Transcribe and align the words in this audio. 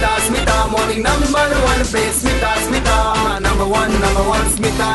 Smita, 0.00 0.16
Smita, 0.26 0.54
morning 0.70 1.02
number 1.02 1.56
one 1.62 1.82
पे 1.84 2.02
Smita, 2.10 2.50
Smita, 2.66 3.40
number 3.42 3.66
one, 3.66 3.92
number 4.00 4.22
one, 4.28 4.46
Smita, 4.52 4.88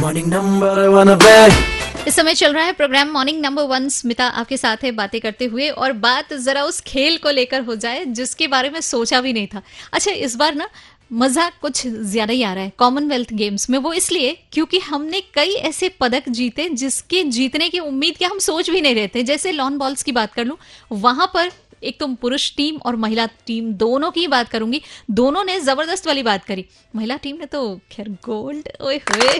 morning 0.00 0.28
number 0.28 0.90
one 0.90 1.16
पे 1.18 2.08
इस 2.08 2.14
समय 2.16 2.34
चल 2.34 2.52
रहा 2.54 2.64
है 2.64 2.72
programme 2.72 3.10
morning 3.12 3.40
number 3.40 3.62
one 3.70 3.88
Smita 3.88 4.26
आपके 4.40 4.56
साथ 4.56 4.84
है 4.84 4.90
बातें 4.92 5.20
करते 5.20 5.44
हुए 5.44 5.68
और 5.70 5.92
बात 6.04 6.32
जरा 6.34 6.64
उस 6.64 6.80
खेल 6.86 7.16
को 7.18 7.30
लेकर 7.30 7.62
हो 7.64 7.76
जाए 7.76 8.04
जिसके 8.18 8.48
बारे 8.48 8.70
में 8.70 8.80
सोचा 8.80 9.20
भी 9.20 9.32
नहीं 9.32 9.46
था। 9.46 9.62
अच्छा 9.92 10.10
इस 10.10 10.36
बार 10.36 10.54
ना 10.54 10.68
मज़ा 11.12 11.48
कुछ 11.62 11.86
ज़्यादा 11.86 12.32
ही 12.32 12.42
आ 12.42 12.52
रहा 12.54 12.64
है 12.64 12.72
कॉमनवेल्थ 12.78 13.32
गेम्स 13.34 13.70
में। 13.70 13.78
वो 13.78 13.92
इसलिए 13.92 14.36
क्योंकि 14.52 14.78
हमने 14.80 15.20
कई 15.34 15.54
ऐसे 15.70 15.88
पदक 16.00 16.28
जीते 16.28 16.68
जिसके 16.74 17.22
जीतने 17.38 17.68
की 17.68 17.78
उम्मीद 17.78 18.16
क्या 18.18 18.28
हम 18.28 18.38
सोच 18.40 18.70
भी 18.70 18.80
नहीं 18.80 18.94
रहे 18.94 19.08
थे। 19.14 19.22
जैसे 19.22 19.52
लॉन 19.52 19.78
बॉल्स 19.78 20.02
की 20.02 20.12
बात 20.12 20.34
कर 20.34 20.44
लूँ 20.44 20.56
वहाँ 20.92 21.30
पर 21.34 21.50
एक 21.82 21.98
तो 22.00 22.06
पुरुष 22.14 22.50
टीम 22.56 22.76
और 22.76 22.96
महिला 22.96 23.26
टीम 23.46 23.72
दोनों 23.74 24.10
की 24.10 24.26
बात 24.28 24.48
करूँगी। 24.48 24.80
दोनों 25.10 25.44
ने 25.44 25.58
ज़बरदस्त 25.60 26.06
वाली 26.06 26.22
बात 26.22 26.44
करी। 26.44 26.64
महिला 26.96 27.16
टीम 27.16 27.36
ने 27.36 27.46
तो 27.46 27.80
खैर 27.92 28.08
गोल्ड, 28.24 28.68
ओए 28.80 28.96
होए। 28.98 29.38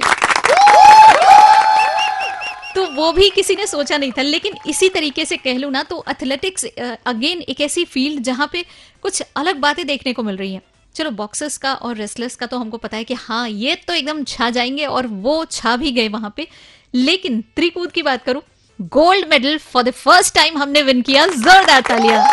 तो 2.74 2.84
वो 2.86 3.12
भी 3.12 3.28
किसी 3.30 3.54
ने 3.56 3.66
सोचा 3.66 3.96
नहीं 3.96 4.12
था, 4.12 4.22
लेकिन 4.22 4.54
इसी 4.68 4.88
तरीके 4.88 5.24
से 5.24 5.36
कह 5.36 5.58
लूँ 5.58 5.70
ना 5.70 5.82
तो 5.82 6.04
एथलेटिक्स 6.10 6.64
अगेन 7.06 7.40
एक 7.40 7.60
ऐसी 7.60 7.84
फ़ील्ड 7.84 8.22
जहाँ 8.22 8.48
पे 8.52 8.64
कुछ 9.02 9.22
अलग 9.36 9.56
बातें 9.60 9.86
देखने 9.86 10.12
को 10.12 10.22
मिल 10.22 10.36
रही 10.36 10.52
हैं। 10.54 10.62
चलो 10.94 11.10
बॉक्सर्स 11.10 11.56
का 11.58 11.72
और 11.74 11.96
रेसलर्स 11.96 12.36
का 12.36 12.46
तो 12.46 12.58
हमको 12.58 12.76
पता 12.76 12.96
है 12.96 13.04
कि 13.04 13.14
हाँ 13.14 13.48
ये 13.48 13.74
तो 13.88 13.94
एकदम 13.94 14.22
छा 14.24 14.50
जाएँगे 14.50 14.84
और 14.86 15.06
वो 15.06 15.44
छा 15.44 15.76
भी 15.76 15.92
गए 15.92 16.08
वहाँ 16.08 16.32
पे। 16.36 16.46
लेकिन 16.94 17.40
त्रिकूद 17.56 17.92
की 17.92 18.02
बात 18.02 18.24
करूँ 18.24 18.42
gold 18.80 19.26
medal 19.28 19.56
for 19.58 19.82
the 19.82 19.90
first 19.90 20.34
time 20.34 20.56
हमने 20.58 20.82
विन 20.82 21.02
किया, 21.02 21.26
जोरदार 21.26 21.80
तालियाँ। 21.80 22.24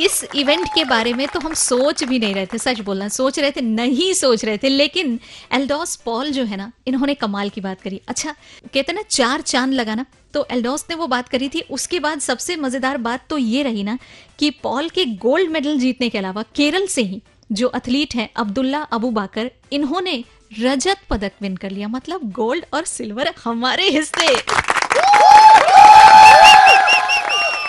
इस 0.00 0.24
इवेंट 0.34 0.68
के 0.74 0.84
बारे 0.84 1.12
में 1.12 1.26
तो 1.28 1.40
हम 1.40 1.52
सोच 1.54 2.02
भी 2.04 2.18
नहीं 2.18 2.34
रहे 2.34 2.46
थे, 2.46 2.58
सच 2.58 2.80
बोलना, 2.80 3.08
सोच 3.08 3.38
रहे 3.38 3.50
थे, 3.50 3.60
नहीं 3.60 4.12
सोच 4.14 4.44
रहे 4.44 4.58
थे, 4.58 4.68
लेकिन 4.68 5.18
एल्डोस 5.52 5.96
पॉल 5.96 6.30
जो 6.30 6.44
है 6.44 6.56
ना, 6.56 6.70
इन्होंने 6.86 7.14
कमाल 7.14 7.48
की 7.48 7.60
बात 7.60 7.80
करी। 7.80 8.00
अच्छा 8.08 8.34
कहते 8.74 8.92
ना, 8.92 9.02
चार 9.02 9.40
चाँद 9.40 9.72
लगाना 9.72 10.06
तो 10.34 10.46
एल्डोस 10.50 10.84
ने 10.90 10.96
वो 10.96 11.06
बात 11.06 11.28
करी 11.28 11.48
थी, 11.48 11.60
उसके 11.70 12.00
बाद 12.00 12.20
सबसे 12.20 12.56
मज़ेदार 12.56 12.96
बात 12.98 13.26
तो 13.30 13.38
ये 13.38 13.62
रही 13.62 13.82
ना 13.84 13.98
कि 14.38 14.50
पॉल 14.62 14.88
के 14.88 15.04
गोल्ड 15.04 15.50
मेडल 15.50 15.78
जीतने 15.78 16.08
के 16.08 16.18
अलावा 16.18 16.42
केरल 16.56 16.86
से 16.86 17.02
ही 17.02 17.22
जो 17.52 17.72
एथलीट 17.76 18.14
हैं 18.14 18.28
अब्दुल्ला 18.36 18.80
अबू 18.92 19.10
बाकर, 19.10 19.50
इन्होंने 19.72 20.22
रजत 20.60 20.98
पदक 21.10 21.32
विन 21.42 21.56
कर 21.56 21.70
लिया। 21.70 21.88
मतलब 21.88 22.30
गोल्ड 22.32 22.64
और 22.74 22.84
सिल्वर 22.84 23.32
हमारे 23.44 23.88
हिस्से। 23.88 24.36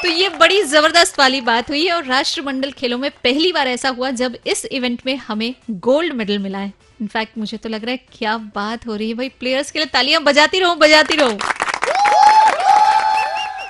तो 0.01 0.09
ये 0.09 0.29
बड़ी 0.29 0.61
ज़बरदस्त 0.63 1.19
वाली 1.19 1.41
बात 1.41 1.69
हुई 1.69 1.85
है 1.85 1.93
और 1.93 2.05
राष्ट्रमंडल 2.05 2.71
खेलों 2.71 2.97
में 2.97 3.09
पहली 3.23 3.51
बार 3.51 3.67
ऐसा 3.67 3.89
हुआ 3.89 4.09
जब 4.13 4.37
इस 4.47 4.65
इवेंट 4.65 5.01
में 5.05 5.15
हमें 5.17 5.53
गोल्ड 5.71 6.13
मेडल 6.13 6.39
मिला 6.39 6.57
है। 6.57 6.73
इनफैक्ट 7.01 7.37
मुझे 7.37 7.57
तो 7.57 7.69
लग 7.69 7.85
रहा 7.85 7.91
है 7.91 7.99
क्या 8.13 8.37
बात 8.55 8.87
हो 8.87 8.95
रही 8.95 9.07
है 9.09 9.13
भाई। 9.13 9.29
प्लेयर्स 9.29 9.71
के 9.71 9.79
लिए 9.79 9.85
तालियाँ 9.85 10.21
बजाती 10.23 10.59
रहो 10.59 10.75
बजाती 10.75 11.15
रहो। 11.15 11.37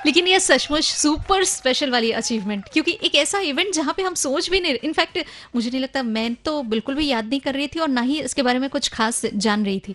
लेकिन 0.06 0.26
ये 0.28 0.38
सचमुच 0.40 0.84
सुपर 0.84 1.44
स्पेशल 1.44 1.90
वाली 1.90 2.10
अचीवमेंट 2.12 2.64
क्योंकि 2.72 2.98
एक 3.04 3.14
ऐसा 3.14 3.38
इवेंट 3.42 3.72
जहाँ 3.74 3.94
पे 3.96 4.02
हम 4.02 4.14
सोच 4.16 4.50
भी 4.50 4.60
नहीं 4.60 4.74
इनफैक्ट 4.74 5.18
मुझे 5.54 5.70
नहीं 5.70 5.80
लगता, 5.80 6.02
मैं 6.02 6.34
तो 6.44 6.62
बिल्कुल 6.64 6.94
भी 6.94 7.06
याद 7.06 7.28
नहीं 7.28 7.40
कर 7.40 7.54
रही 7.54 7.66
थी 7.66 7.80
और 7.80 7.88
ना 7.88 8.00
ही 8.02 8.20
इसके 8.20 8.42
बारे 8.42 8.58
में 8.58 8.68
कुछ 8.70 8.88
खास 8.88 9.24
जान 9.26 9.64
रही 9.64 9.78
थी। 9.78 9.92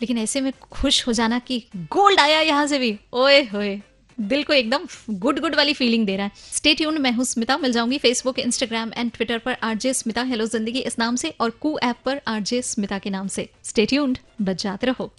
लेकिन 0.00 0.18
ऐसे 0.18 0.40
में 0.40 0.52
खुश 0.62 1.06
हो 1.06 1.12
जाना 1.12 1.38
कि 1.38 1.62
गोल्ड 1.74 2.20
आया 2.20 2.40
यहाँ 2.40 2.66
से 2.66 2.78
भी। 2.78 2.98
ओए 3.14 3.42
होए, 3.44 3.80
दिल 4.18 4.42
को 4.42 4.52
एकदम 4.52 4.86
गुड 5.10 5.40
गुड 5.40 5.54
वाली 5.54 5.74
फीलिंग 5.74 6.06
दे 6.06 6.16
रहा 6.16 6.26
है। 6.26 6.32
स्टे 6.52 6.74
ट्यून 6.74 7.00
मैं 7.00 7.12
हूँ 7.12 7.24
स्मिता, 7.24 7.56
मिल 7.58 7.72
जाऊँगी 7.72 7.98
फेसबुक 7.98 8.38
इंस्टाग्राम 8.38 8.92
एंड 8.96 9.12
ट्विटर 9.12 9.38
पर 9.38 9.56
आरजे 9.62 9.92
स्मिता। 9.94 10.22
हेलो 10.24 10.46
ज़िंदगी 10.46 10.80
इस 10.80 10.98
नाम 10.98 11.16
से 11.16 11.34
और 11.40 11.50
कू 11.60 11.78
ऐप 11.82 11.96
पर 12.04 12.20
आरजे 12.28 12.62
स्मिता 12.64 12.98
के 12.98 13.10
नाम 13.10 13.28
से। 13.28 13.48
स्टे 13.64 13.86
ट्यून्ड 13.86 14.18
बच 14.42 14.62
जाते 14.62 14.86
रहो। 14.86 15.12